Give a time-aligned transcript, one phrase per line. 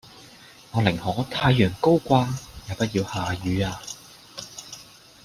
[0.71, 2.27] 我寧可太陽高掛
[2.67, 3.79] 也不要下雨呀！